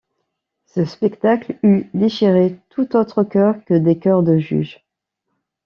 [0.65, 4.83] Ce spectacle eût déchiré tout autre cœur que des cœurs de juges.